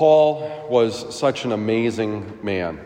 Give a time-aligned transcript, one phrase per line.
[0.00, 2.80] Paul was such an amazing man,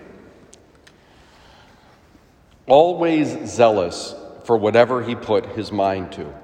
[2.66, 6.34] always zealous for whatever he put his mind to.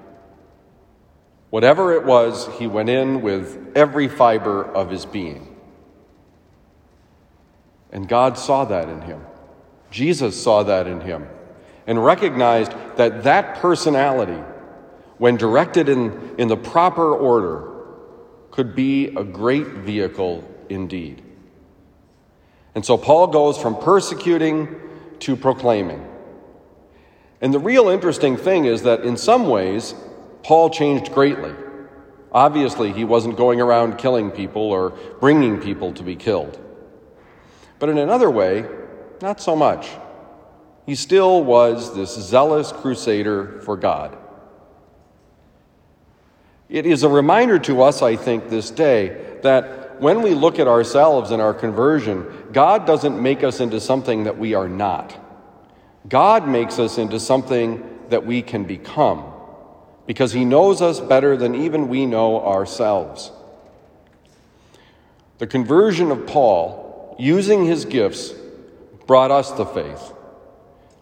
[1.51, 5.57] Whatever it was, he went in with every fiber of his being.
[7.91, 9.27] And God saw that in him.
[9.91, 11.27] Jesus saw that in him
[11.89, 14.41] and recognized that that personality,
[15.19, 17.67] when directed in, in the proper order,
[18.53, 21.23] could be a great vehicle indeed.
[22.75, 24.77] And so Paul goes from persecuting
[25.21, 26.07] to proclaiming.
[27.41, 29.95] And the real interesting thing is that in some ways,
[30.43, 31.55] Paul changed greatly.
[32.33, 36.59] Obviously, he wasn't going around killing people or bringing people to be killed.
[37.79, 38.67] But in another way,
[39.21, 39.89] not so much.
[40.87, 44.17] He still was this zealous crusader for God.
[46.69, 50.69] It is a reminder to us, I think, this day that when we look at
[50.69, 55.17] ourselves and our conversion, God doesn't make us into something that we are not.
[56.09, 59.25] God makes us into something that we can become
[60.07, 63.31] because He knows us better than even we know ourselves.
[65.41, 68.35] The conversion of Paul, using his gifts,
[69.07, 70.13] brought us the faith.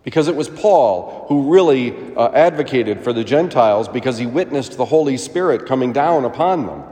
[0.05, 4.85] Because it was Paul who really uh, advocated for the Gentiles because he witnessed the
[4.85, 6.85] Holy Spirit coming down upon them.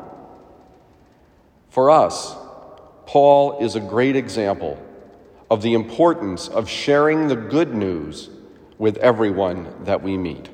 [1.76, 2.34] For us,
[3.04, 4.82] Paul is a great example
[5.50, 8.30] of the importance of sharing the good news
[8.78, 10.48] with everyone that we meet.